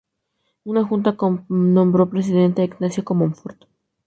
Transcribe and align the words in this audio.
Una 0.63 0.83
junta 0.83 1.15
nombró 1.47 2.09
presidente 2.09 2.63
a 2.63 2.65
Ignacio 2.65 3.05
Comonfort. 3.05 3.65